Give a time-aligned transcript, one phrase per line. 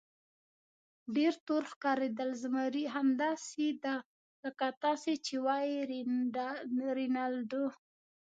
[1.15, 3.95] ډېر تور ښکارېدل، زمري: همداسې ده
[4.43, 5.77] لکه تاسې چې وایئ
[6.97, 7.65] رینالډو.